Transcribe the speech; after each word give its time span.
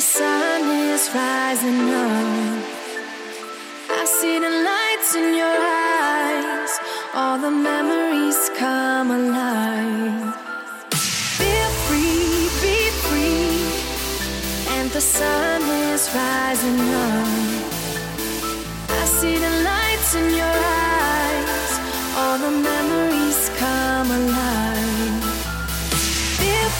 sun 0.00 0.62
is 0.70 1.10
rising 1.14 1.90
up. 1.90 2.64
I 3.90 4.04
see 4.06 4.38
the 4.38 4.48
lights 4.48 5.14
in 5.14 5.34
your 5.34 5.58
eyes, 5.90 6.72
all 7.14 7.38
the 7.38 7.50
memories 7.50 8.50
come 8.56 9.10
alive. 9.10 10.34
Feel 11.38 11.70
free, 11.84 12.48
be 12.64 12.78
free, 13.04 13.60
and 14.76 14.90
the 14.92 15.00
sun 15.00 15.60
is 15.60 16.08
rising 16.14 16.80
up. 16.80 17.28
I 18.88 19.04
see 19.18 19.36
the 19.36 19.54
lights 19.70 20.14
in 20.14 20.34
your 20.34 20.41